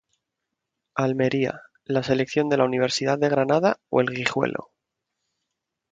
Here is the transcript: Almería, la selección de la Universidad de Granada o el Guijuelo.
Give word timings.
Almería, 0.95 1.61
la 1.85 2.01
selección 2.01 2.49
de 2.49 2.57
la 2.57 2.63
Universidad 2.65 3.19
de 3.19 3.29
Granada 3.29 3.77
o 3.89 4.01
el 4.01 4.07
Guijuelo. 4.09 4.71